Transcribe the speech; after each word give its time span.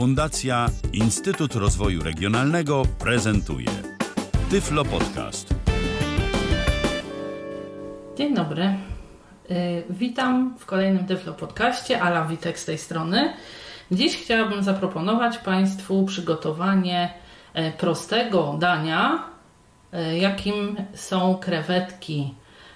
Fundacja 0.00 0.66
Instytut 0.92 1.54
Rozwoju 1.54 2.02
Regionalnego 2.02 2.82
prezentuje 2.98 3.68
Tyflo 4.50 4.84
Podcast. 4.84 5.54
Dzień 8.16 8.34
dobry. 8.34 8.64
Y, 9.50 9.84
Witam 9.90 10.54
w 10.58 10.66
kolejnym 10.66 11.06
Tyflo 11.06 11.32
Podcaście. 11.32 12.02
Ala 12.02 12.24
Witek 12.24 12.58
z 12.58 12.64
tej 12.64 12.78
strony. 12.78 13.32
Dziś 13.90 14.16
chciałabym 14.16 14.62
zaproponować 14.62 15.38
Państwu 15.38 16.04
przygotowanie 16.04 17.14
e, 17.54 17.72
prostego 17.72 18.56
dania, 18.58 19.24
e, 19.92 20.18
jakim 20.18 20.76
są 20.94 21.34
krewetki 21.34 22.34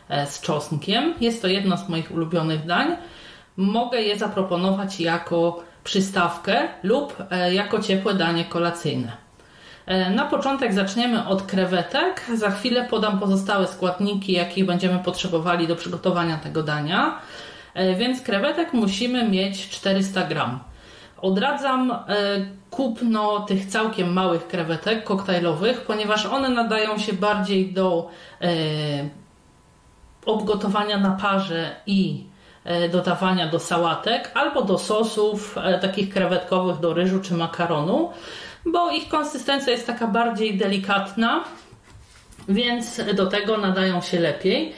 e, 0.09 0.27
z 0.27 0.41
czosnkiem. 0.41 1.15
Jest 1.21 1.43
to 1.43 1.49
jedno 1.49 1.77
z 1.77 1.89
moich 1.89 2.11
ulubionych 2.11 2.67
dań. 2.67 2.97
Mogę 3.57 4.03
je 4.03 4.19
zaproponować 4.19 5.01
jako 5.01 5.65
przystawkę 5.85 6.69
lub 6.83 7.17
e, 7.31 7.55
jako 7.55 7.79
ciepłe 7.83 8.15
danie 8.15 8.45
kolacyjne. 8.45 9.13
E, 9.87 10.11
Na 10.11 10.25
początek 10.25 10.75
zaczniemy 10.75 11.27
od 11.27 11.43
krewetek. 11.43 12.27
Za 12.35 12.51
chwilę 12.51 12.87
podam 12.91 13.19
pozostałe 13.21 13.69
składniki, 13.69 14.33
jakie 14.33 14.65
będziemy 14.65 14.99
potrzebowali 14.99 15.67
do 15.67 15.77
przygotowania 15.77 16.37
tego 16.37 16.63
dania. 16.63 17.19
E, 17.75 17.95
Więc 17.95 18.23
krewetek 18.23 18.73
musimy 18.73 19.29
mieć 19.29 19.69
400 19.69 20.23
gram. 20.25 20.61
Odradzam 21.17 21.93
kupno 22.71 23.41
tych 23.41 23.67
całkiem 23.67 24.13
małych 24.13 24.49
krewetek 24.49 25.05
koktajlowych, 25.05 25.81
ponieważ 25.81 26.27
one 26.27 26.49
nadają 26.49 26.99
się 26.99 27.13
bardziej 27.13 27.73
do 27.73 28.11
obgotowania 30.27 30.99
na 30.99 31.11
parze 31.11 31.77
i 31.87 32.27
dodawania 32.93 33.49
do 33.49 33.61
sałatek 33.61 34.31
albo 34.35 34.63
do 34.63 34.79
sosów 34.79 35.59
e, 35.59 35.79
takich 35.79 36.15
krewetkowych 36.15 36.81
do 36.81 36.95
ryżu 36.95 37.21
czy 37.21 37.35
makaronu, 37.35 38.11
bo 38.67 38.91
ich 38.91 39.09
konsystencja 39.09 39.73
jest 39.73 39.87
taka 39.87 40.07
bardziej 40.07 40.59
delikatna, 40.59 41.45
więc 42.49 43.01
do 43.15 43.27
tego 43.27 43.59
nadają 43.59 44.01
się 44.01 44.21
lepiej. 44.21 44.73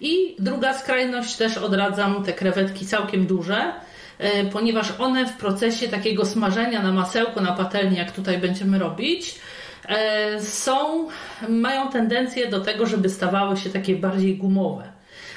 I 0.00 0.36
druga 0.38 0.74
skrajność 0.74 1.36
też 1.36 1.58
odradzam 1.58 2.24
te 2.24 2.32
krewetki 2.32 2.86
całkiem 2.86 3.26
duże, 3.26 3.72
e, 4.18 4.44
ponieważ 4.44 4.92
one 4.98 5.26
w 5.26 5.36
procesie 5.36 5.88
takiego 5.88 6.26
smażenia 6.26 6.82
na 6.82 6.92
masełku, 6.92 7.40
na 7.40 7.52
patelni, 7.52 7.96
jak 7.96 8.12
tutaj 8.12 8.38
będziemy 8.38 8.78
robić, 8.78 9.40
e, 9.88 10.42
są, 10.42 11.08
mają 11.48 11.88
tendencję 11.90 12.48
do 12.48 12.60
tego, 12.60 12.86
żeby 12.86 13.08
stawały 13.08 13.56
się 13.56 13.70
takie 13.70 13.96
bardziej 13.96 14.36
gumowe. 14.36 14.91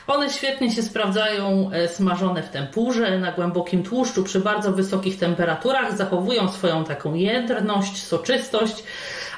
One 0.07 0.29
świetnie 0.29 0.71
się 0.71 0.83
sprawdzają 0.83 1.69
e, 1.71 1.87
smażone 1.87 2.43
w 2.43 2.49
tempurze, 2.49 3.19
na 3.19 3.31
głębokim 3.31 3.83
tłuszczu, 3.83 4.23
przy 4.23 4.39
bardzo 4.39 4.71
wysokich 4.71 5.19
temperaturach, 5.19 5.97
zachowują 5.97 6.51
swoją 6.51 6.83
taką 6.83 7.13
jędrność, 7.13 8.03
soczystość, 8.03 8.83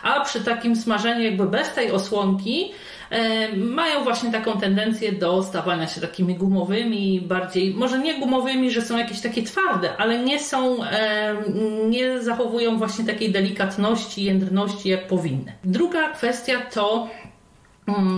a 0.03 0.21
przy 0.21 0.43
takim 0.43 0.75
smażeniu 0.75 1.21
jakby 1.21 1.45
bez 1.45 1.73
tej 1.73 1.91
osłonki 1.91 2.71
e, 3.09 3.55
mają 3.55 4.03
właśnie 4.03 4.31
taką 4.31 4.59
tendencję 4.59 5.11
do 5.11 5.43
stawania 5.43 5.87
się 5.87 6.01
takimi 6.01 6.35
gumowymi, 6.35 7.21
bardziej, 7.21 7.73
może 7.73 7.99
nie 7.99 8.19
gumowymi, 8.19 8.71
że 8.71 8.81
są 8.81 8.97
jakieś 8.97 9.21
takie 9.21 9.43
twarde, 9.43 9.97
ale 9.97 10.19
nie 10.19 10.39
są, 10.39 10.83
e, 10.83 11.35
nie 11.89 12.21
zachowują 12.21 12.77
właśnie 12.77 13.05
takiej 13.05 13.31
delikatności, 13.31 14.23
jędrności 14.23 14.89
jak 14.89 15.07
powinny. 15.07 15.53
Druga 15.63 16.09
kwestia 16.09 16.61
to 16.73 17.07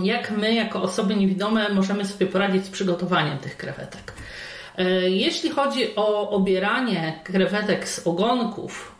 jak 0.03 0.31
my, 0.31 0.53
jako 0.53 0.81
osoby 0.81 1.15
niewidome, 1.15 1.69
możemy 1.69 2.05
sobie 2.05 2.25
poradzić 2.25 2.65
z 2.65 2.69
przygotowaniem 2.69 3.37
tych 3.37 3.57
krewetek. 3.57 4.13
E, 4.77 5.09
Jeśli 5.09 5.49
chodzi 5.49 5.95
o 5.95 6.29
obieranie 6.29 7.19
krewetek 7.23 7.87
z 7.87 8.07
ogonków, 8.07 8.95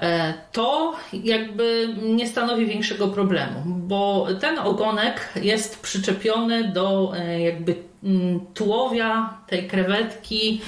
e, 0.00 0.34
to 0.52 0.94
jakby 1.12 1.94
nie 2.02 2.28
stanowi 2.28 2.66
większego 2.66 3.08
problemu, 3.08 3.62
bo 3.66 4.28
ten 4.40 4.58
ogonek 4.58 5.28
jest 5.42 5.82
przyczepiony 5.82 6.64
do 6.64 7.12
e, 7.16 7.40
jakby 7.40 7.74
mm, 8.04 8.40
tułowia 8.54 9.38
tej 9.46 9.68
krewetki 9.68 10.60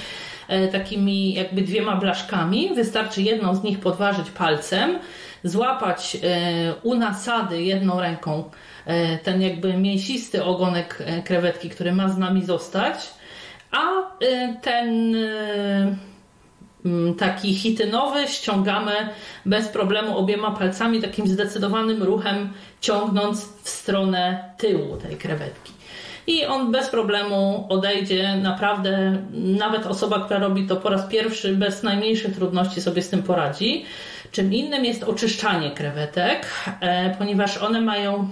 takimi 0.71 1.33
jakby 1.33 1.61
dwiema 1.61 1.95
blaszkami. 1.95 2.75
Wystarczy 2.75 3.21
jedną 3.21 3.55
z 3.55 3.63
nich 3.63 3.79
podważyć 3.79 4.31
palcem, 4.31 4.99
złapać 5.45 6.17
u 6.83 6.95
nasady 6.95 7.63
jedną 7.63 7.99
ręką 7.99 8.43
E, 8.85 9.17
ten 9.17 9.41
jakby 9.41 9.77
mięsisty 9.77 10.43
ogonek 10.43 11.03
e, 11.05 11.21
krewetki, 11.21 11.69
który 11.69 11.93
ma 11.93 12.09
z 12.09 12.17
nami 12.17 12.45
zostać, 12.45 13.13
a 13.71 13.87
e, 14.21 14.55
ten 14.61 15.15
taki 17.17 17.55
chitynowy 17.55 18.27
ściągamy 18.27 19.09
bez 19.45 19.67
problemu 19.67 20.17
obiema 20.17 20.51
palcami, 20.51 21.01
takim 21.01 21.27
zdecydowanym 21.27 22.03
ruchem, 22.03 22.53
ciągnąc 22.81 23.45
w 23.63 23.69
stronę 23.69 24.49
tyłu 24.57 24.97
tej 24.97 25.17
krewetki. 25.17 25.74
I 26.27 26.45
on 26.45 26.71
bez 26.71 26.89
problemu 26.89 27.65
odejdzie. 27.69 28.35
Naprawdę, 28.35 29.17
nawet 29.33 29.85
osoba, 29.85 30.25
która 30.25 30.39
robi 30.39 30.67
to 30.67 30.75
po 30.75 30.89
raz 30.89 31.07
pierwszy, 31.07 31.55
bez 31.55 31.83
najmniejszych 31.83 32.35
trudności 32.35 32.81
sobie 32.81 33.01
z 33.01 33.09
tym 33.09 33.23
poradzi. 33.23 33.85
Czym 34.31 34.53
innym 34.53 34.85
jest 34.85 35.03
oczyszczanie 35.03 35.71
krewetek, 35.71 36.47
ponieważ 37.17 37.57
one 37.57 37.81
mają 37.81 38.29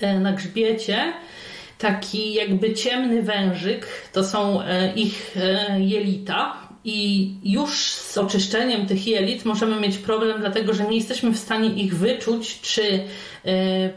E, 0.00 0.20
na 0.20 0.32
grzbiecie 0.32 1.12
taki 1.78 2.34
jakby 2.34 2.74
ciemny 2.74 3.22
wężyk, 3.22 3.86
to 4.12 4.24
są 4.24 4.62
e, 4.62 4.92
ich 4.94 5.36
e, 5.36 5.80
jelita. 5.80 6.56
I 6.84 7.30
już 7.44 7.92
z 7.92 8.18
oczyszczeniem 8.18 8.86
tych 8.86 9.06
jelit 9.06 9.44
możemy 9.44 9.80
mieć 9.80 9.98
problem, 9.98 10.40
dlatego 10.40 10.74
że 10.74 10.84
nie 10.84 10.96
jesteśmy 10.96 11.30
w 11.30 11.38
stanie 11.38 11.68
ich 11.68 11.96
wyczuć, 11.96 12.60
czy 12.60 13.04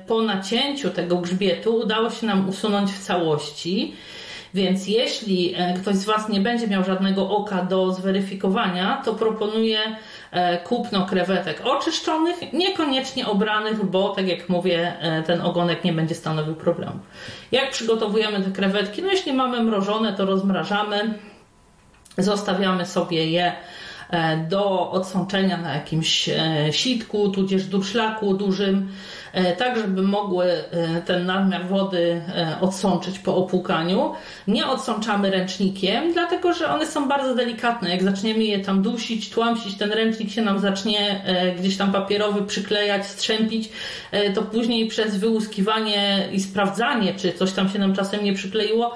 po 0.07 0.21
nacięciu 0.21 0.89
tego 0.89 1.17
grzbietu 1.17 1.75
udało 1.75 2.09
się 2.09 2.27
nam 2.27 2.49
usunąć 2.49 2.91
w 2.91 2.99
całości. 2.99 3.93
Więc 4.53 4.87
jeśli 4.87 5.55
ktoś 5.81 5.95
z 5.95 6.05
Was 6.05 6.29
nie 6.29 6.39
będzie 6.39 6.67
miał 6.67 6.83
żadnego 6.83 7.29
oka 7.29 7.63
do 7.63 7.91
zweryfikowania, 7.91 9.01
to 9.05 9.13
proponuję 9.13 9.79
E, 10.35 10.57
kupno 10.57 11.05
krewetek 11.05 11.61
oczyszczonych, 11.63 12.53
niekoniecznie 12.53 13.27
obranych, 13.27 13.85
bo 13.85 14.09
tak 14.09 14.27
jak 14.27 14.49
mówię, 14.49 14.93
e, 14.99 15.23
ten 15.23 15.41
ogonek 15.41 15.83
nie 15.83 15.93
będzie 15.93 16.15
stanowił 16.15 16.55
problemu. 16.55 16.99
Jak 17.51 17.71
przygotowujemy 17.71 18.41
te 18.41 18.51
krewetki? 18.51 19.01
No 19.01 19.11
jeśli 19.11 19.33
mamy 19.33 19.63
mrożone, 19.63 20.13
to 20.13 20.25
rozmrażamy, 20.25 21.13
zostawiamy 22.17 22.85
sobie 22.85 23.31
je 23.31 23.53
e, 24.09 24.37
do 24.37 24.91
odsączenia 24.91 25.57
na 25.57 25.73
jakimś 25.73 26.29
sitku, 26.71 27.29
tudzież 27.29 27.65
durszlaku 27.65 28.33
dużym. 28.33 28.89
E, 29.35 29.55
tak 29.55 29.77
żeby 29.77 30.01
mogły 30.01 30.45
e, 30.45 31.01
ten 31.01 31.25
nadmiar 31.25 31.67
wody 31.67 32.21
e, 32.35 32.57
odsączyć 32.61 33.19
po 33.19 33.35
opłukaniu. 33.35 34.13
Nie 34.47 34.67
odsączamy 34.67 35.31
ręcznikiem, 35.31 36.13
dlatego 36.13 36.53
że 36.53 36.69
one 36.69 36.87
są 36.87 37.07
bardzo 37.07 37.35
delikatne. 37.35 37.89
Jak 37.89 38.03
zaczniemy 38.03 38.43
je 38.43 38.59
tam 38.59 38.81
dusić, 38.81 39.29
tłamsić, 39.29 39.77
ten 39.77 39.91
ręcznik 39.91 40.31
się 40.31 40.41
nam 40.41 40.59
zacznie 40.59 41.21
gdzieś 41.59 41.77
tam 41.77 41.91
papierowy 41.91 42.41
przyklejać, 42.41 43.05
strzępić, 43.05 43.69
to 44.35 44.41
później 44.41 44.87
przez 44.87 45.17
wyłuskiwanie 45.17 46.27
i 46.31 46.39
sprawdzanie, 46.39 47.13
czy 47.13 47.33
coś 47.33 47.53
tam 47.53 47.69
się 47.69 47.79
nam 47.79 47.95
czasem 47.95 48.23
nie 48.23 48.33
przykleiło, 48.33 48.95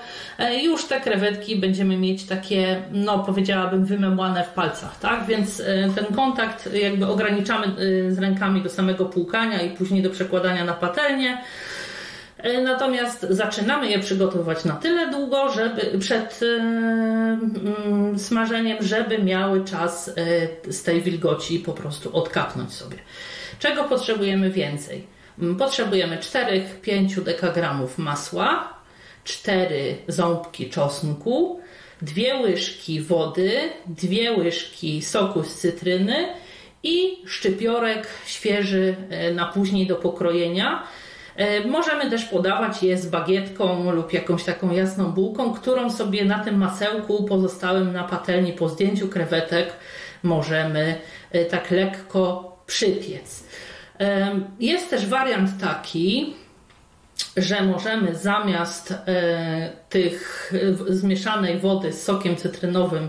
już 0.63 0.85
te 0.85 1.01
krewetki 1.01 1.55
będziemy 1.55 1.97
mieć 1.97 2.25
takie, 2.25 2.81
no 2.91 3.19
powiedziałabym, 3.19 3.85
wymemłane 3.85 4.43
w 4.43 4.49
palcach, 4.49 4.99
tak? 4.99 5.25
Więc 5.25 5.63
ten 5.95 6.05
kontakt 6.15 6.73
jakby 6.73 7.07
ograniczamy 7.07 7.67
z 8.09 8.19
rękami 8.19 8.61
do 8.61 8.69
samego 8.69 9.05
płukania 9.05 9.61
i 9.61 9.69
później 9.69 10.01
do 10.01 10.09
przekładania 10.09 10.65
na 10.65 10.73
patelnię. 10.73 11.37
E, 12.43 12.61
natomiast 12.61 13.25
zaczynamy 13.29 13.89
je 13.89 13.99
przygotowywać 13.99 14.65
na 14.65 14.75
tyle 14.75 15.11
długo, 15.11 15.51
żeby 15.51 15.99
przed 15.99 16.41
yy, 16.41 18.19
smażeniem, 18.19 18.77
żeby 18.81 19.23
miały 19.23 19.65
czas 19.65 20.11
yy, 20.65 20.73
z 20.73 20.83
tej 20.83 21.01
wilgoci 21.01 21.59
po 21.59 21.73
prostu 21.73 22.17
odkapnąć 22.17 22.73
sobie. 22.73 22.97
Czego 23.59 23.83
potrzebujemy 23.83 24.49
więcej? 24.49 25.07
Potrzebujemy 25.57 26.17
4-5 26.17 27.21
dekagramów 27.21 27.97
masła, 27.97 28.78
4 29.29 29.97
ząbki 30.07 30.69
czosnku, 30.69 31.59
2 32.01 32.41
łyżki 32.41 33.01
wody, 33.01 33.59
2 33.85 34.37
łyżki 34.37 35.01
soku 35.01 35.43
z 35.43 35.55
cytryny 35.55 36.27
i 36.83 37.17
szczypiorek 37.25 38.07
świeży 38.25 38.95
e, 39.09 39.33
na 39.33 39.45
później 39.45 39.87
do 39.87 39.95
pokrojenia. 39.95 40.83
E, 41.35 41.67
możemy 41.67 42.09
też 42.09 42.25
podawać 42.25 42.83
je 42.83 42.97
z 42.97 43.05
bagietką 43.05 43.91
lub 43.91 44.13
jakąś 44.13 44.43
taką 44.43 44.71
jasną 44.71 45.11
bułką, 45.11 45.53
którą 45.53 45.89
sobie 45.91 46.25
na 46.25 46.43
tym 46.43 46.57
masełku 46.57 47.23
pozostałym 47.23 47.93
na 47.93 48.03
patelni 48.03 48.53
po 48.53 48.69
zdjęciu 48.69 49.07
krewetek 49.07 49.73
możemy 50.23 50.95
e, 51.31 51.45
tak 51.45 51.71
lekko 51.71 52.57
przypiec. 52.65 53.43
Jest 54.59 54.89
też 54.89 55.05
wariant 55.05 55.49
taki, 55.61 56.33
że 57.37 57.61
możemy 57.61 58.15
zamiast 58.15 58.93
tych 59.89 60.53
zmieszanej 60.87 61.59
wody 61.59 61.93
z 61.93 62.03
sokiem 62.03 62.35
cytrynowym 62.35 63.07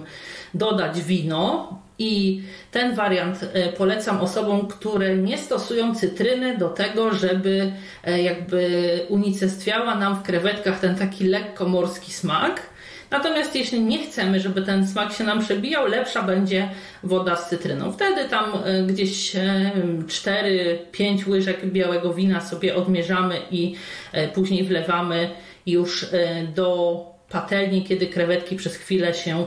dodać 0.55 1.03
wino 1.03 1.79
I 1.99 2.43
ten 2.71 2.95
wariant 2.95 3.41
e, 3.43 3.73
polecam 3.73 4.21
osobom, 4.21 4.67
które 4.67 5.17
nie 5.17 5.39
stosują 5.39 5.95
cytryny 5.95 6.59
do 6.59 6.69
tego, 6.69 7.15
żeby 7.15 7.73
e, 8.05 8.23
jakby 8.23 8.61
unicestwiała 9.09 9.95
nam 9.95 10.17
w 10.17 10.23
krewetkach 10.23 10.81
ten 10.81 10.95
taki 10.95 11.25
lekko 11.25 11.69
morski 11.69 12.13
smak. 12.13 12.70
Natomiast 13.11 13.55
jeśli 13.55 13.81
nie 13.81 14.07
chcemy, 14.07 14.41
żeby 14.41 14.63
ten 14.63 14.89
smak 14.89 15.13
się 15.13 15.25
nam 15.25 15.41
przebijał, 15.41 15.87
lepsza 15.87 16.23
będzie 16.23 16.69
woda 17.03 17.37
z 17.37 17.49
cytryną. 17.49 17.93
Wtedy 17.93 18.29
tam 18.29 18.45
e, 18.65 18.83
gdzieś 18.83 19.33
4-5 20.07 21.29
łyżek 21.29 21.67
białego 21.67 22.15
wina 22.15 22.41
sobie 22.41 22.75
odmierzamy 22.75 23.37
i 23.51 23.75
później 24.35 24.65
wlewamy 24.65 25.31
już 25.67 26.07
do 26.55 27.01
patelni, 27.29 27.85
kiedy 27.85 28.07
krewetki 28.07 28.57
przez 28.57 28.77
chwilę 28.77 29.15
się 29.15 29.47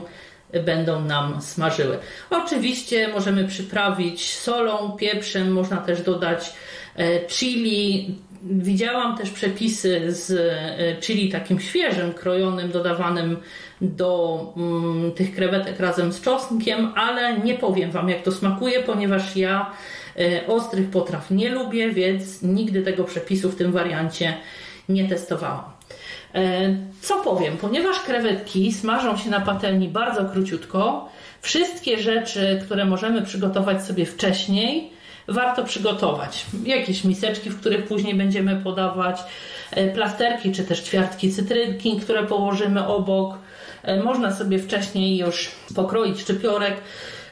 będą 0.60 1.04
nam 1.04 1.42
smażyły. 1.42 1.98
Oczywiście 2.30 3.08
możemy 3.08 3.48
przyprawić 3.48 4.34
solą, 4.34 4.92
pieprzem, 4.92 5.52
można 5.52 5.76
też 5.76 6.02
dodać 6.02 6.52
e, 6.96 7.26
chili. 7.26 8.14
Widziałam 8.46 9.16
też 9.16 9.30
przepisy 9.30 10.12
z 10.12 10.30
e, 10.30 11.00
chili 11.00 11.32
takim 11.32 11.60
świeżym, 11.60 12.12
krojonym, 12.12 12.70
dodawanym 12.70 13.36
do 13.80 14.52
mm, 14.56 15.12
tych 15.12 15.34
krewetek 15.34 15.80
razem 15.80 16.12
z 16.12 16.20
czosnkiem, 16.20 16.92
ale 16.96 17.38
nie 17.38 17.54
powiem 17.54 17.90
Wam 17.90 18.08
jak 18.08 18.22
to 18.22 18.32
smakuje, 18.32 18.82
ponieważ 18.82 19.36
ja 19.36 19.70
e, 20.18 20.46
ostrych 20.46 20.90
potraw 20.90 21.30
nie 21.30 21.50
lubię, 21.50 21.90
więc 21.90 22.42
nigdy 22.42 22.82
tego 22.82 23.04
przepisu 23.04 23.50
w 23.50 23.56
tym 23.56 23.72
wariancie 23.72 24.34
nie 24.88 25.08
testowałam. 25.08 25.64
E, 26.34 26.76
co 27.00 27.16
powiem, 27.16 27.56
ponieważ 27.56 28.00
krewetki 28.00 28.72
smażą 28.72 29.16
się 29.16 29.30
na 29.30 29.40
patelni 29.40 29.88
bardzo 29.88 30.24
króciutko, 30.24 31.08
wszystkie 31.40 31.98
rzeczy, 31.98 32.60
które 32.64 32.84
możemy 32.84 33.22
przygotować 33.22 33.84
sobie 33.84 34.06
wcześniej, 34.06 34.90
warto 35.28 35.64
przygotować. 35.64 36.46
Jakieś 36.64 37.04
miseczki, 37.04 37.50
w 37.50 37.60
których 37.60 37.84
później 37.84 38.14
będziemy 38.14 38.56
podawać, 38.56 39.20
e, 39.70 39.90
plasterki 39.90 40.52
czy 40.52 40.64
też 40.64 40.80
ćwiartki 40.80 41.32
cytrynki, 41.32 42.00
które 42.00 42.22
położymy 42.22 42.86
obok. 42.86 43.38
E, 43.82 44.02
można 44.02 44.34
sobie 44.34 44.58
wcześniej 44.58 45.18
już 45.18 45.50
pokroić 45.74 46.20
szczypiorek, 46.20 46.76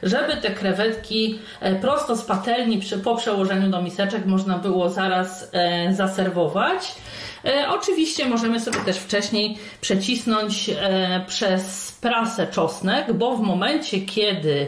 żeby 0.03 0.37
te 0.37 0.51
krewetki 0.51 1.39
prosto 1.81 2.15
z 2.15 2.21
patelni 2.21 2.81
po 3.03 3.15
przełożeniu 3.15 3.69
do 3.69 3.81
miseczek 3.81 4.25
można 4.25 4.57
było 4.57 4.89
zaraz 4.89 5.51
zaserwować. 5.91 6.95
E, 7.45 7.69
oczywiście 7.69 8.25
możemy 8.25 8.59
sobie 8.59 8.79
też 8.79 8.97
wcześniej 8.97 9.57
przecisnąć 9.81 10.69
e, 10.69 11.25
przez 11.27 11.91
prasę 12.01 12.47
czosnek, 12.47 13.13
bo 13.13 13.37
w 13.37 13.41
momencie, 13.41 14.01
kiedy 14.01 14.67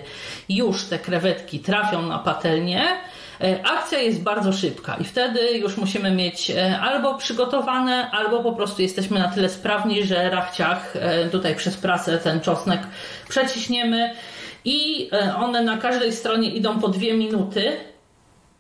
już 0.49 0.85
te 0.85 0.99
krewetki 0.99 1.59
trafią 1.59 2.01
na 2.01 2.19
patelnię, 2.19 2.83
e, 2.83 3.14
akcja 3.63 3.99
jest 3.99 4.23
bardzo 4.23 4.53
szybka 4.53 4.95
i 5.01 5.03
wtedy 5.03 5.57
już 5.57 5.77
musimy 5.77 6.11
mieć 6.11 6.51
albo 6.81 7.17
przygotowane, 7.17 8.11
albo 8.11 8.43
po 8.43 8.53
prostu 8.53 8.81
jesteśmy 8.81 9.19
na 9.19 9.27
tyle 9.27 9.49
sprawni, 9.49 10.03
że 10.03 10.29
rachciach 10.29 10.93
tutaj 11.31 11.55
przez 11.55 11.77
prasę 11.77 12.17
ten 12.17 12.41
czosnek 12.41 12.79
przeciśniemy 13.29 14.13
i 14.65 15.09
one 15.37 15.61
na 15.61 15.77
każdej 15.77 16.13
stronie 16.13 16.49
idą 16.49 16.79
po 16.79 16.87
dwie 16.87 17.13
minuty 17.13 17.71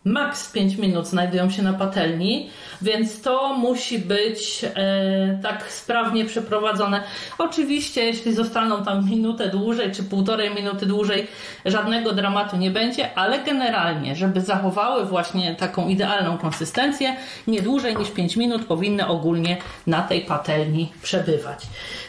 maks 0.05 0.51
5 0.51 0.77
minut 0.77 1.07
znajdują 1.07 1.49
się 1.49 1.63
na 1.63 1.73
patelni, 1.73 2.49
więc 2.81 3.21
to 3.21 3.53
musi 3.53 3.99
być 3.99 4.65
e, 4.75 5.39
tak 5.43 5.71
sprawnie 5.71 6.25
przeprowadzone. 6.25 7.03
Oczywiście, 7.37 8.05
jeśli 8.05 8.33
zostaną 8.33 8.83
tam 8.83 9.09
minutę 9.09 9.49
dłużej 9.49 9.91
czy 9.91 10.03
półtorej 10.03 10.55
minuty 10.55 10.85
dłużej, 10.85 11.27
żadnego 11.65 12.11
dramatu 12.11 12.57
nie 12.57 12.71
będzie, 12.71 13.17
ale 13.17 13.43
generalnie, 13.43 14.15
żeby 14.15 14.41
zachowały 14.41 15.05
właśnie 15.05 15.55
taką 15.55 15.87
idealną 15.87 16.37
konsystencję, 16.37 17.15
nie 17.47 17.61
dłużej 17.61 17.97
niż 17.97 18.11
5 18.11 18.35
minut 18.35 18.65
powinny 18.65 19.07
ogólnie 19.07 19.57
na 19.87 20.01
tej 20.01 20.21
patelni 20.21 20.91
przebywać. 21.01 21.59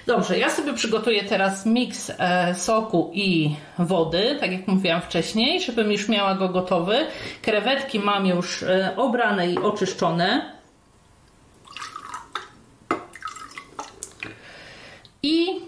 Dobrze, 0.07 0.39
ja 0.39 0.51
sobie 0.51 0.73
przygotuję 0.75 1.25
teraz 1.25 1.67
miks 1.67 2.13
e, 2.19 2.55
soku 2.55 3.11
i 3.15 3.57
wody, 3.79 4.37
tak 4.41 4.53
jak 4.53 4.69
mówiłam 4.69 5.01
wcześniej, 5.01 5.61
żebym 5.61 5.93
już 5.93 6.09
miała 6.09 6.35
go 6.35 6.49
gotowy. 6.49 6.97
Krewetki 7.43 7.86
mam 7.95 8.27
już 8.27 8.63
e, 8.63 8.95
obrane 8.97 9.51
i 9.51 9.59
oczyszczone. 9.59 10.53
I 15.23 15.61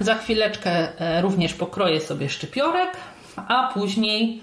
za 0.00 0.14
chwileczkę 0.14 1.00
e, 1.00 1.20
również 1.20 1.54
pokroję 1.54 2.00
sobie 2.00 2.28
szczypiorek, 2.28 2.96
a 3.36 3.70
później 3.74 4.42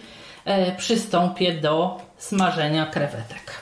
przystąpię 0.78 1.54
do 1.54 2.02
smażenia 2.18 2.86
krewetek. 2.86 3.60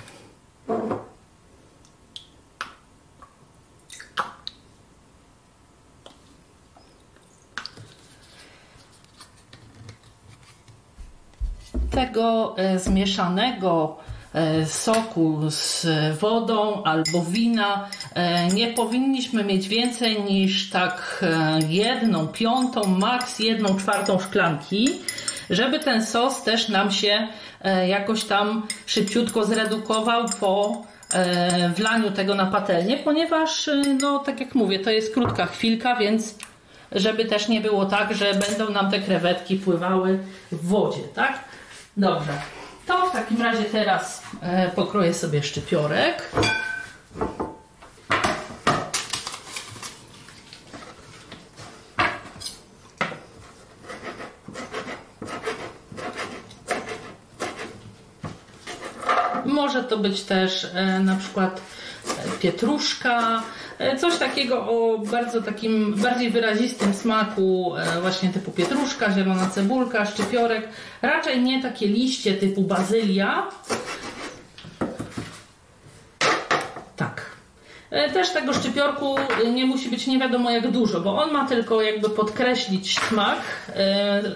Tego 11.94 12.56
e, 12.58 12.80
zmieszanego 12.80 13.98
e, 14.34 14.66
soku 14.66 15.42
z 15.50 15.88
wodą 16.20 16.84
albo 16.84 17.22
wina 17.28 17.90
e, 18.14 18.48
nie 18.48 18.68
powinniśmy 18.68 19.44
mieć 19.44 19.68
więcej 19.68 20.24
niż 20.24 20.70
tak 20.70 21.26
jedną 21.70 22.28
piątą, 22.28 22.88
maks 22.88 23.40
jedną 23.40 23.76
czwartą 23.76 24.20
szklanki, 24.20 24.90
żeby 25.50 25.80
ten 25.80 26.06
sos 26.06 26.44
też 26.44 26.70
nam 26.70 26.92
się 26.92 27.28
jakoś 27.88 28.24
tam 28.24 28.68
szybciutko 28.86 29.46
zredukował 29.46 30.26
po 30.40 30.82
wlaniu 31.76 32.12
tego 32.12 32.36
na 32.36 32.46
patelnię, 32.46 32.98
ponieważ 32.98 33.70
no 34.02 34.20
tak 34.20 34.40
jak 34.40 34.56
mówię, 34.56 34.80
to 34.80 34.90
jest 34.90 35.14
krótka 35.14 35.46
chwilka, 35.46 35.96
więc 35.96 36.36
żeby 36.92 37.26
też 37.26 37.48
nie 37.48 37.62
było 37.62 37.86
tak, 37.86 38.16
że 38.16 38.34
będą 38.34 38.70
nam 38.70 38.92
te 38.92 39.00
krewetki 39.00 39.56
pływały 39.56 40.20
w 40.52 40.68
wodzie, 40.68 41.02
tak? 41.16 41.53
Dobrze. 41.98 42.42
To 42.88 43.08
w 43.10 43.12
takim 43.12 43.42
razie 43.42 43.64
teraz 43.64 44.24
e, 44.42 44.70
pokroję 44.70 45.14
sobie 45.14 45.44
szczypiorek. 45.44 46.32
Może 59.46 59.84
to 59.84 59.98
być 59.98 60.24
też 60.24 60.68
e, 60.74 61.00
na 61.00 61.16
przykład 61.16 61.62
e, 62.08 62.40
pietruszka, 62.40 63.44
coś 63.98 64.18
takiego 64.18 64.60
o 64.60 64.98
bardzo 64.98 65.42
takim 65.42 65.94
bardziej 65.94 66.30
wyrazistym 66.30 66.94
smaku, 66.94 67.76
e, 67.78 68.02
właśnie 68.02 68.30
typu 68.30 68.52
pietruszka, 68.52 69.12
zielona 69.12 69.50
cebulka, 69.50 70.06
szczypiorek. 70.06 70.70
Raczej 71.02 71.42
nie 71.42 71.62
takie 71.62 71.88
liście 71.88 72.34
typu 72.34 72.62
bazylia. 72.62 73.48
Tak. 76.96 77.26
E, 77.92 78.10
też 78.10 78.30
tego 78.30 78.54
szczypiorku 78.54 79.16
nie 79.54 79.66
musi 79.66 79.90
być 79.90 80.08
nie 80.08 80.20
wiadomo 80.20 80.52
jak 80.52 80.72
dużo, 80.72 81.02
bo 81.02 81.24
on 81.24 81.32
ma 81.32 81.48
tylko 81.48 81.82
jakby 81.82 82.10
podkreślić 82.10 83.00
smak, 83.00 83.40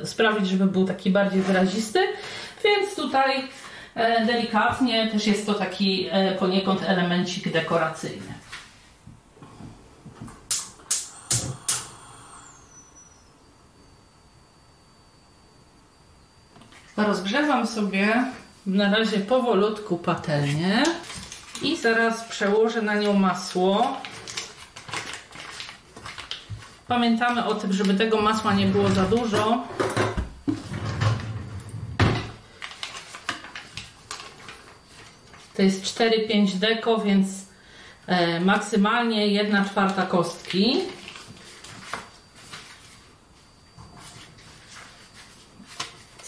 sprawić, 0.04 0.48
żeby 0.48 0.66
był 0.66 0.86
taki 0.86 1.10
bardziej 1.10 1.42
wyrazisty. 1.42 2.00
Więc 2.64 2.96
tutaj 2.96 3.44
delikatnie 4.26 5.08
też 5.08 5.28
jest 5.28 5.46
to 5.46 5.54
taki 5.54 6.10
poniekąd 6.40 6.84
elemencik 6.84 7.52
dekoracyjny. 7.52 8.37
Rozgrzewam 16.98 17.68
sobie 17.68 18.26
na 18.66 18.98
razie 18.98 19.20
powolutku 19.20 19.98
patelnię 19.98 20.84
i 21.62 21.78
zaraz 21.78 22.24
przełożę 22.24 22.82
na 22.82 22.96
nią 22.96 23.14
masło. 23.14 23.98
Pamiętamy 26.88 27.46
o 27.46 27.56
tym, 27.56 27.74
żeby 27.74 27.94
tego 27.94 28.22
masła 28.22 28.54
nie 28.54 28.66
było 28.66 28.90
za 28.90 29.04
dużo. 29.04 29.68
To 35.56 35.62
jest 35.62 35.84
4-5 35.84 36.54
deko, 36.54 36.98
więc 36.98 37.28
e, 38.08 38.40
maksymalnie 38.40 39.28
1 39.28 39.66
czwarta 39.66 40.06
kostki. 40.06 40.80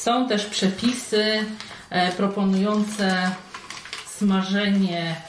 Są 0.09 0.27
też 0.27 0.45
przepisy 0.45 1.45
e, 1.89 2.11
proponujące 2.11 3.31
smażenie 4.17 5.21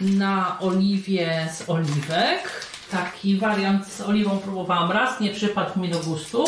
na 0.00 0.60
oliwie 0.60 1.48
z 1.54 1.70
oliwek. 1.70 2.66
taki 2.90 3.38
wariant 3.38 3.86
z 3.86 4.00
oliwą 4.00 4.38
próbowałam 4.38 4.90
raz, 4.92 5.20
nie 5.20 5.30
przypadł 5.30 5.80
mi 5.80 5.88
do 5.88 5.98
gustu. 5.98 6.44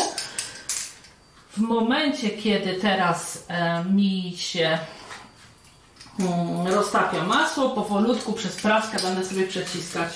W 1.51 1.57
momencie, 1.57 2.29
kiedy 2.29 2.73
teraz 2.73 3.45
e, 3.47 3.83
mi 3.83 4.33
się 4.37 4.79
mm, 6.19 6.67
roztapia 6.67 7.23
masło, 7.23 7.69
powolutku 7.69 8.33
przez 8.33 8.55
praskę 8.55 8.97
będę 9.01 9.25
sobie 9.25 9.47
przeciskać 9.47 10.09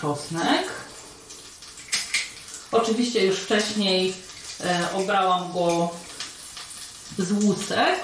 czosnek. 0.00 0.72
Oczywiście 2.72 3.26
już 3.26 3.38
wcześniej 3.38 4.14
e, 4.64 4.86
obrałam 4.94 5.52
go 5.52 5.90
z 7.18 7.32
łusek. 7.32 8.00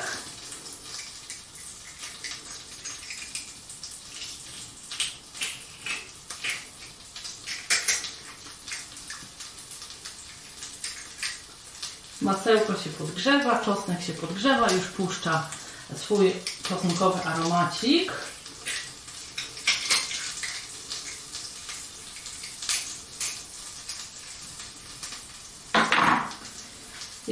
Masełko 12.20 12.72
się 12.76 12.90
podgrzewa, 12.90 13.64
czosnek 13.64 14.02
się 14.02 14.12
podgrzewa, 14.12 14.70
już 14.70 14.84
puszcza 14.84 15.48
swój 15.96 16.32
czosnkowy 16.68 17.22
aromacik. 17.22 18.12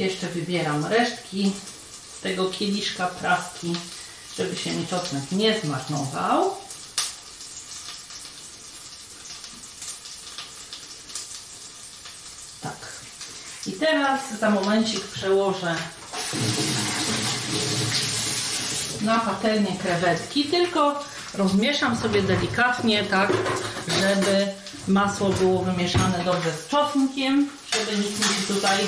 Jeszcze 0.00 0.28
wybieram 0.28 0.87
resztki 0.87 1.52
tego 2.23 2.50
kieliszka 2.50 3.07
praski, 3.07 3.73
żeby 4.38 4.57
się 4.57 4.71
mi 4.71 4.87
czosnek 4.87 5.23
nie 5.33 5.61
zmarnował. 5.61 6.57
Tak. 12.62 12.76
I 13.66 13.73
teraz 13.73 14.21
za 14.40 14.50
momencik 14.50 15.04
przełożę 15.04 15.76
na 19.00 19.19
patelnię 19.19 19.76
krewetki, 19.83 20.45
tylko 20.45 21.04
rozmieszam 21.35 21.97
sobie 21.97 22.23
delikatnie, 22.23 23.04
tak, 23.04 23.33
żeby 23.88 24.49
masło 24.88 25.28
było 25.30 25.62
wymieszane 25.62 26.25
dobrze 26.25 26.52
z 26.52 26.69
czosnkiem, 26.69 27.50
żeby 27.73 27.97
nic 27.97 28.19
mi 28.19 28.57
tutaj 28.57 28.78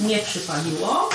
nie 0.00 0.18
przypaliło. 0.18 1.10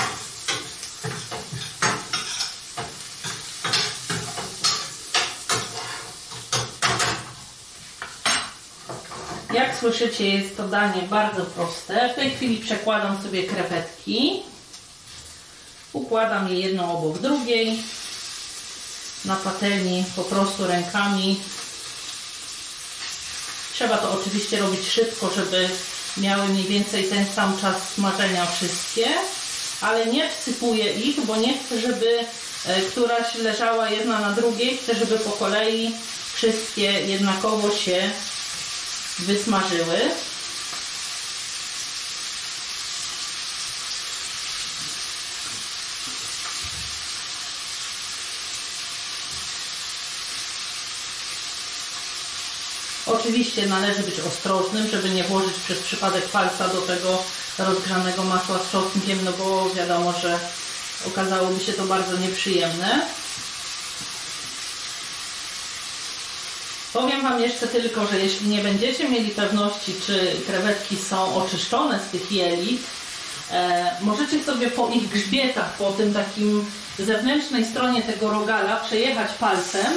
Jak 9.52 9.78
słyszycie, 9.78 10.28
jest 10.28 10.56
to 10.56 10.68
danie 10.68 11.02
bardzo 11.02 11.42
proste. 11.42 12.12
W 12.12 12.14
tej 12.14 12.30
chwili 12.30 12.56
przekładam 12.56 13.22
sobie 13.22 13.42
krewetki. 13.42 14.42
Układam 15.92 16.48
je 16.48 16.60
jedną 16.60 16.98
obok 16.98 17.18
drugiej. 17.18 17.82
Na 19.24 19.36
patelni 19.36 20.04
po 20.16 20.24
prostu 20.24 20.66
rękami. 20.66 21.40
Trzeba 23.72 23.98
to 23.98 24.12
oczywiście 24.20 24.58
robić 24.58 24.88
szybko, 24.88 25.30
żeby 25.30 25.68
miały 26.16 26.48
mniej 26.48 26.64
więcej 26.64 27.04
ten 27.04 27.26
sam 27.34 27.58
czas 27.60 27.76
smażenia 27.94 28.46
wszystkie, 28.46 29.06
ale 29.80 30.06
nie 30.06 30.30
wsypuję 30.30 30.92
ich, 30.92 31.20
bo 31.20 31.36
nie 31.36 31.58
chcę, 31.58 31.80
żeby 31.80 32.18
e, 32.66 32.80
któraś 32.80 33.34
leżała 33.34 33.90
jedna 33.90 34.20
na 34.20 34.32
drugiej. 34.32 34.76
Chcę, 34.76 34.94
żeby 34.94 35.18
po 35.18 35.30
kolei 35.30 35.94
wszystkie 36.34 36.82
jednakowo 36.82 37.70
się 37.70 38.10
wysmażyły. 39.18 39.98
Oczywiście 53.40 53.66
należy 53.66 54.02
być 54.02 54.20
ostrożnym, 54.20 54.88
żeby 54.88 55.10
nie 55.10 55.24
włożyć 55.24 55.54
przez 55.64 55.78
przypadek 55.78 56.24
palca 56.28 56.68
do 56.68 56.80
tego 56.80 57.22
rozgrzanego 57.58 58.24
masła 58.24 58.58
z 58.58 58.70
czosnkiem, 58.70 59.18
no 59.24 59.32
bo 59.32 59.70
wiadomo, 59.74 60.12
że 60.12 60.38
okazałoby 61.06 61.64
się 61.64 61.72
to 61.72 61.84
bardzo 61.84 62.16
nieprzyjemne. 62.16 63.06
Powiem 66.92 67.22
Wam 67.22 67.40
jeszcze 67.40 67.66
tylko, 67.66 68.06
że 68.06 68.18
jeśli 68.18 68.48
nie 68.48 68.62
będziecie 68.62 69.08
mieli 69.08 69.30
pewności, 69.30 69.94
czy 70.06 70.36
krewetki 70.46 70.96
są 70.96 71.34
oczyszczone 71.34 72.00
z 72.08 72.10
tych 72.10 72.32
jelit, 72.32 72.82
e, 73.50 73.90
możecie 74.00 74.44
sobie 74.44 74.70
po 74.70 74.88
ich 74.88 75.08
grzbietach, 75.08 75.72
po 75.72 75.92
tym 75.92 76.14
takim 76.14 76.70
zewnętrznej 76.98 77.64
stronie 77.64 78.02
tego 78.02 78.30
rogala 78.30 78.76
przejechać 78.76 79.30
palcem. 79.32 79.92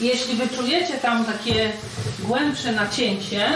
Jeśli 0.00 0.36
wyczujecie 0.36 0.94
tam 0.94 1.24
takie 1.24 1.72
głębsze 2.18 2.72
nacięcie, 2.72 3.50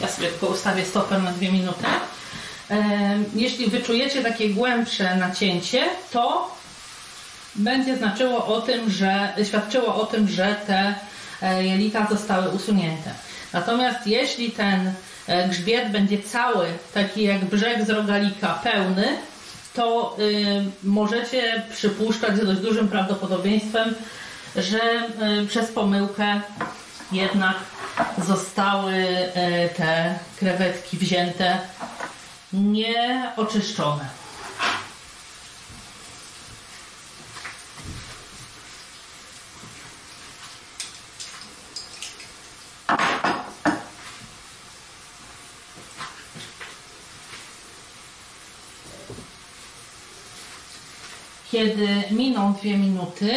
ja 0.00 0.08
sobie 0.08 0.28
tylko 0.28 0.46
ustawię 0.46 0.84
stopę 0.84 1.18
na 1.18 1.32
dwie 1.32 1.52
minuty. 1.52 1.84
Jeśli 3.34 3.70
wyczujecie 3.70 4.22
takie 4.22 4.48
głębsze 4.48 5.16
nacięcie, 5.16 5.84
to 6.12 6.54
będzie 7.54 7.96
znaczyło 7.96 8.46
o 8.46 8.60
tym, 8.60 8.90
że 8.90 9.32
świadczyło 9.44 9.94
o 9.94 10.06
tym, 10.06 10.28
że 10.28 10.56
te 10.66 10.94
e, 11.42 11.64
jelita 11.64 12.06
zostały 12.10 12.48
usunięte. 12.48 13.10
Natomiast 13.52 14.06
jeśli 14.06 14.50
ten 14.50 14.92
e, 15.26 15.48
grzbiet 15.48 15.92
będzie 15.92 16.22
cały, 16.22 16.66
taki 16.94 17.22
jak 17.22 17.44
brzeg 17.44 17.86
z 17.86 17.90
rogalika, 17.90 18.60
pełny, 18.62 19.18
to 19.78 20.16
y, 20.18 20.64
możecie 20.82 21.62
przypuszczać 21.72 22.36
z 22.36 22.46
dość 22.46 22.60
dużym 22.60 22.88
prawdopodobieństwem, 22.88 23.94
że 24.56 24.80
y, 25.42 25.46
przez 25.46 25.72
pomyłkę 25.72 26.40
jednak 27.12 27.56
zostały 28.26 28.92
y, 28.94 29.28
te 29.76 30.18
krewetki 30.38 30.96
wzięte 30.96 31.58
nieoczyszczone. 32.52 34.04
Kiedy 51.58 51.88
miną 52.10 52.52
dwie 52.52 52.78
minuty 52.78 53.32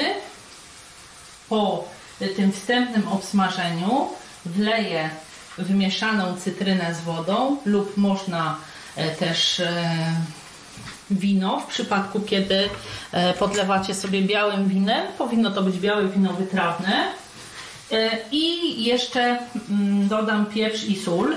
po 1.49 1.87
tym 2.35 2.51
wstępnym 2.51 3.07
obsmażeniu, 3.07 4.07
wleję 4.45 5.09
wymieszaną 5.57 6.35
cytrynę 6.37 6.95
z 6.95 7.01
wodą 7.01 7.57
lub 7.65 7.97
można 7.97 8.57
E, 8.95 9.15
też 9.15 9.59
e, 9.59 9.95
wino. 11.11 11.59
W 11.59 11.65
przypadku, 11.65 12.19
kiedy 12.19 12.69
e, 13.11 13.33
podlewacie 13.33 13.95
sobie 13.95 14.21
białym 14.21 14.67
winem, 14.67 15.07
powinno 15.17 15.51
to 15.51 15.61
być 15.61 15.79
białe 15.79 16.07
wino 16.07 16.33
wytrawne. 16.33 17.11
I 18.31 18.83
jeszcze 18.83 19.39
mm, 19.69 20.07
dodam 20.07 20.45
pieprz 20.45 20.83
i 20.83 20.99
sól. 20.99 21.35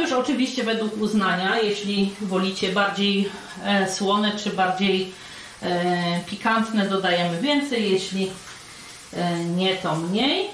Już 0.00 0.12
oczywiście 0.12 0.64
według 0.64 1.00
uznania, 1.00 1.58
jeśli 1.60 2.14
wolicie 2.20 2.72
bardziej 2.72 3.28
słone 3.88 4.32
czy 4.36 4.50
bardziej 4.50 5.12
pikantne, 6.26 6.88
dodajemy 6.88 7.40
więcej, 7.40 7.92
jeśli 7.92 8.30
nie, 9.56 9.76
to 9.76 9.96
mniej. 9.96 10.50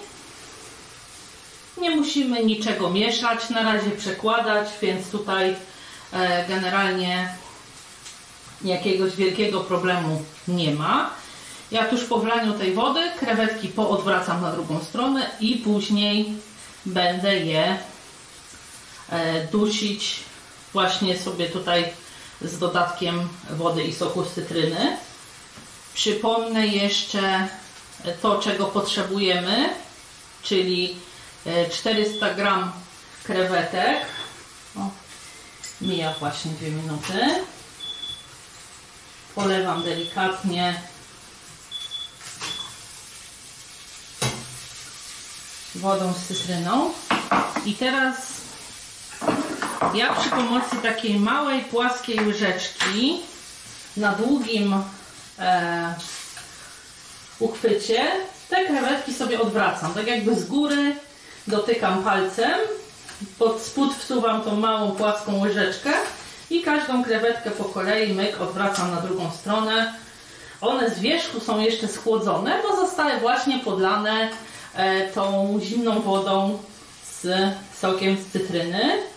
Nie 1.78 1.90
musimy 1.90 2.44
niczego 2.44 2.90
mieszać, 2.90 3.50
na 3.50 3.62
razie 3.62 3.90
przekładać, 3.90 4.68
więc 4.82 5.10
tutaj 5.10 5.56
e, 6.12 6.48
generalnie 6.48 7.34
jakiegoś 8.64 9.16
wielkiego 9.16 9.60
problemu 9.60 10.22
nie 10.48 10.74
ma. 10.74 11.10
Ja 11.70 11.84
tuż 11.84 12.04
po 12.04 12.18
wlaniu 12.18 12.52
tej 12.52 12.72
wody 12.72 13.00
krewetki 13.18 13.68
poodwracam 13.68 14.42
na 14.42 14.52
drugą 14.52 14.80
stronę 14.84 15.30
i 15.40 15.56
później 15.56 16.32
będę 16.86 17.36
je 17.36 17.64
e, 17.64 17.78
dusić 19.52 20.20
właśnie 20.72 21.18
sobie 21.18 21.48
tutaj 21.48 21.92
z 22.40 22.58
dodatkiem 22.58 23.28
wody 23.50 23.82
i 23.82 23.94
soku 23.94 24.24
z 24.24 24.32
cytryny. 24.32 24.96
Przypomnę 25.94 26.66
jeszcze 26.66 27.48
to, 28.22 28.38
czego 28.38 28.66
potrzebujemy, 28.66 29.68
czyli 30.42 30.96
400 31.72 32.28
e, 32.28 32.34
gram 32.34 32.72
krewetek. 33.24 33.98
O, 34.76 34.90
Mija 35.80 36.14
właśnie 36.20 36.50
dwie 36.50 36.70
minuty. 36.70 37.44
Polewam 39.34 39.82
delikatnie 39.82 40.82
wodą 45.74 46.12
z 46.12 46.26
cytryną. 46.26 46.90
I 47.64 47.74
teraz 47.74 48.41
ja 49.94 50.14
przy 50.14 50.30
pomocy 50.30 50.76
takiej 50.82 51.20
małej, 51.20 51.60
płaskiej 51.60 52.26
łyżeczki 52.26 53.20
na 53.96 54.12
długim 54.12 54.74
e, 55.38 55.94
uchwycie 57.38 58.06
te 58.50 58.64
krewetki 58.64 59.14
sobie 59.14 59.40
odwracam. 59.40 59.94
Tak 59.94 60.06
jakby 60.06 60.34
z 60.34 60.44
góry 60.44 60.96
dotykam 61.46 62.04
palcem, 62.04 62.60
pod 63.38 63.60
spód 63.60 63.94
wsuwam 63.94 64.42
tą 64.42 64.56
małą, 64.56 64.92
płaską 64.92 65.40
łyżeczkę 65.40 65.90
i 66.50 66.62
każdą 66.62 67.04
krewetkę 67.04 67.50
po 67.50 67.64
kolei 67.64 68.14
myk 68.14 68.40
odwracam 68.40 68.90
na 68.90 69.00
drugą 69.00 69.30
stronę. 69.30 69.94
One 70.60 70.90
z 70.90 70.98
wierzchu 70.98 71.40
są 71.40 71.60
jeszcze 71.60 71.88
schłodzone, 71.88 72.58
bo 72.62 72.76
zostały 72.76 73.20
właśnie 73.20 73.58
podlane 73.58 74.28
e, 74.74 75.08
tą 75.08 75.58
zimną 75.62 76.00
wodą 76.00 76.58
z 77.20 77.52
sokiem 77.80 78.16
z 78.16 78.32
cytryny. 78.32 79.11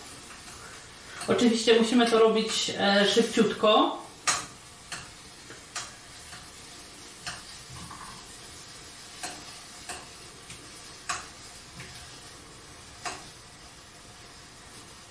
Oczywiście 1.28 1.80
musimy 1.80 2.06
to 2.06 2.20
robić 2.20 2.72
e, 2.80 3.06
szybciutko. 3.06 3.98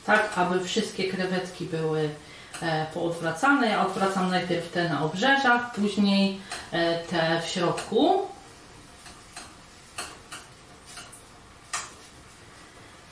Tak, 0.07 0.33
aby 0.37 0.65
wszystkie 0.65 1.09
krewetki 1.09 1.65
były 1.65 2.11
e, 2.63 2.87
poodwracane. 2.95 3.69
Ja 3.69 3.87
odwracam 3.87 4.31
najpierw 4.31 4.71
te 4.71 4.89
na 4.89 5.05
obrzeżach, 5.05 5.75
później 5.75 6.41
e, 6.73 6.99
te 7.05 7.43
w 7.43 7.49
środku. 7.49 8.27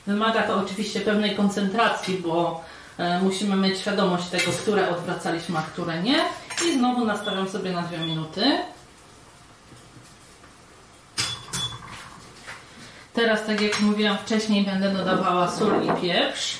Wymaga 0.06 0.42
to 0.42 0.56
oczywiście 0.56 1.00
pewnej 1.00 1.36
koncentracji, 1.36 2.18
bo 2.18 2.64
musimy 3.22 3.56
mieć 3.56 3.78
świadomość 3.78 4.28
tego, 4.28 4.52
które 4.52 4.90
odwracaliśmy, 4.90 5.58
a 5.58 5.62
które 5.62 6.02
nie. 6.02 6.24
I 6.66 6.74
znowu 6.78 7.04
nastawiam 7.04 7.48
sobie 7.48 7.72
na 7.72 7.82
dwie 7.82 7.98
minuty. 7.98 8.58
Teraz, 13.12 13.46
tak 13.46 13.60
jak 13.60 13.80
mówiłam 13.80 14.18
wcześniej, 14.18 14.64
będę 14.64 14.92
dodawała 14.92 15.50
sól 15.50 15.84
i 15.84 16.02
pieprz. 16.02 16.58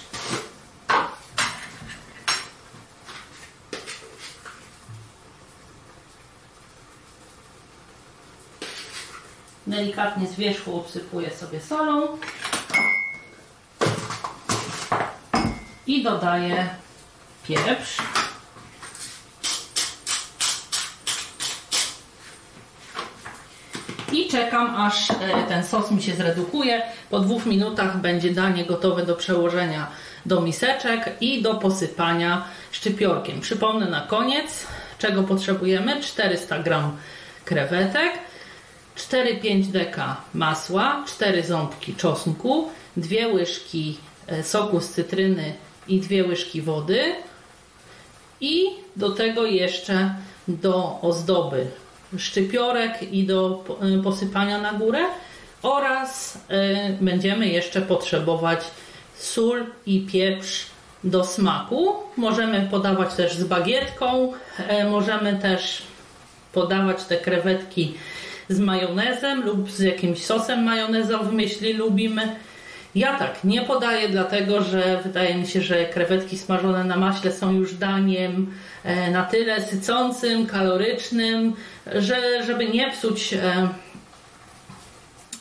Delikatnie 9.66 10.26
z 10.26 10.34
wierzchu 10.34 10.76
obsypuję 10.76 11.30
sobie 11.30 11.60
solą. 11.60 12.18
I 15.92 16.02
dodaję 16.02 16.68
pieprz. 17.49 17.96
I 24.12 24.28
czekam 24.28 24.76
aż 24.76 25.11
e, 25.11 25.14
ten 25.49 25.64
sos 25.64 25.90
mi 25.90 26.02
się 26.02 26.14
zredukuje. 26.14 26.82
Po 27.11 27.20
dwóch 27.20 27.46
minutach 27.46 28.00
będzie 28.00 28.30
danie 28.30 28.64
gotowe 28.64 29.06
do 29.06 29.16
przełożenia 29.16 29.87
do 30.26 30.40
miseczek 30.40 31.16
i 31.20 31.42
do 31.42 31.54
posypania 31.54 32.44
szczypiorkiem. 32.70 33.40
Przypomnę 33.40 33.90
na 33.90 34.00
koniec, 34.00 34.66
czego 34.99 35.22
potrzebujemy. 35.22 36.00
400 36.00 36.58
g 36.58 36.90
krewetek, 37.44 38.12
4-5 38.96 39.64
deka 39.64 40.17
masła, 40.34 41.04
4 41.08 41.43
ząbki 41.43 41.95
czosnku, 41.95 42.71
2 42.97 43.26
łyżki 43.32 43.99
e, 44.26 44.43
soku 44.43 44.80
z 44.80 44.88
cytryny 44.88 45.54
i 45.88 46.00
2 46.00 46.28
łyżki 46.28 46.62
wody 46.62 47.14
i 48.40 48.64
do 48.97 49.10
tego 49.10 49.47
jeszcze 49.47 50.14
do 50.49 50.99
ozdoby 51.02 51.66
szczypiorek 52.18 53.12
i 53.12 53.25
do 53.25 53.64
e, 53.99 54.02
posypania 54.02 54.60
na 54.60 54.73
górę 54.73 55.00
oraz 55.62 56.38
e, 56.49 56.92
będziemy 57.00 57.49
jeszcze 57.49 57.82
potrzebować 57.82 58.60
sól 59.16 59.66
i 59.86 60.00
pieprz 60.00 60.66
do 61.04 61.25
smaku. 61.25 61.95
Możemy 62.16 62.68
podawać 62.71 63.14
też 63.14 63.34
z 63.34 63.45
bagietką, 63.45 64.32
możemy 64.90 65.38
też 65.38 65.82
podawać 66.52 67.04
te 67.04 67.16
krewetki 67.16 67.95
z 68.49 68.58
majonezem 68.58 69.45
lub 69.45 69.71
z 69.71 69.80
jakimś 69.80 70.25
sosem 70.25 70.62
majonezowym, 70.62 71.40
jeśli 71.40 71.73
lubimy. 71.73 72.36
Ja 72.95 73.19
tak 73.19 73.45
nie 73.45 73.63
podaję, 73.63 74.09
dlatego 74.09 74.63
że 74.63 75.00
wydaje 75.05 75.35
mi 75.35 75.47
się, 75.47 75.63
że 75.63 75.85
krewetki 75.85 76.39
smażone 76.39 76.85
na 76.85 76.97
maśle 76.97 77.33
są 77.33 77.52
już 77.52 77.75
daniem 77.75 78.55
e, 78.85 79.11
na 79.11 79.25
tyle 79.25 79.63
sycącym, 79.63 80.47
kalorycznym, 80.47 81.55
że 81.95 82.45
żeby 82.47 82.69
nie 82.69 82.91
psuć 82.91 83.33
e, 83.33 83.69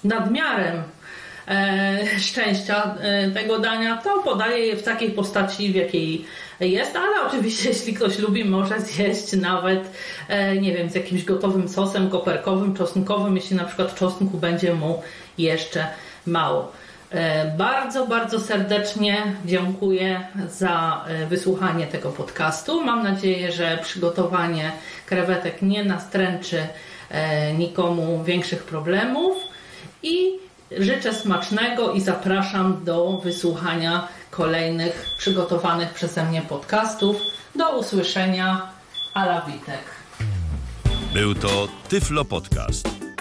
nadmiarem 0.03 0.83
e, 1.47 2.19
szczęścia 2.19 2.95
tego 3.33 3.59
dania, 3.59 3.97
to 3.97 4.19
podaję 4.23 4.67
je 4.67 4.75
w 4.77 4.83
takiej 4.83 5.11
postaci, 5.11 5.71
w 5.71 5.75
jakiej 5.75 6.25
jest, 6.59 6.95
ale 6.95 7.27
oczywiście 7.27 7.69
jeśli 7.73 7.93
ktoś 7.93 8.19
lubi, 8.19 8.45
może 8.45 8.81
zjeść 8.81 9.33
nawet, 9.33 9.91
nie 10.61 10.73
wiem, 10.73 10.89
z 10.89 10.95
jakimś 10.95 11.23
gotowym 11.23 11.69
sosem 11.69 12.09
koperkowym, 12.09 12.75
czosnkowym, 12.75 13.35
jeśli 13.35 13.55
na 13.55 13.65
przykład 13.65 13.95
czosnku 13.95 14.37
będzie 14.37 14.73
mu 14.73 15.01
jeszcze 15.37 15.87
mało. 16.25 16.80
E, 17.11 17.45
bardzo, 17.57 18.07
bardzo 18.07 18.39
serdecznie 18.39 19.35
dziękuję 19.45 20.27
za 20.49 21.05
e, 21.07 21.25
wysłuchanie 21.25 21.87
tego 21.87 22.11
podcastu. 22.11 22.83
Mam 22.83 23.03
nadzieję, 23.03 23.51
że 23.51 23.79
przygotowanie 23.83 24.71
krewetek 25.05 25.61
nie 25.61 25.83
nastręczy 25.83 26.67
nikomu 27.57 28.23
większych 28.23 28.63
problemów 28.63 29.37
i 30.03 30.31
życzę 30.77 31.13
smacznego 31.13 31.93
i 31.93 32.01
zapraszam 32.01 32.83
do 32.83 33.21
wysłuchania 33.23 34.07
kolejnych 34.29 35.05
przygotowanych 35.17 35.93
przeze 35.93 36.25
mnie 36.25 36.41
podcastów. 36.41 37.17
Do 37.55 37.79
usłyszenia. 37.79 38.71
Ala 39.13 39.41
Witek. 39.41 39.83
Był 41.13 41.35
to 41.35 41.67
Tyflo 41.89 42.25
Podcast. 42.25 43.10